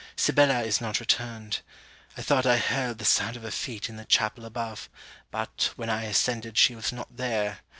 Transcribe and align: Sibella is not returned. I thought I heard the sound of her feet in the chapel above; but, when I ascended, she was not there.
Sibella 0.15 0.61
is 0.63 0.81
not 0.81 0.99
returned. 0.99 1.59
I 2.17 2.23
thought 2.23 2.43
I 2.47 2.57
heard 2.57 2.97
the 2.97 3.05
sound 3.05 3.35
of 3.35 3.43
her 3.43 3.51
feet 3.51 3.87
in 3.87 3.97
the 3.97 4.05
chapel 4.05 4.45
above; 4.45 4.89
but, 5.29 5.69
when 5.75 5.91
I 5.91 6.05
ascended, 6.05 6.57
she 6.57 6.73
was 6.73 6.91
not 6.91 7.17
there. 7.17 7.59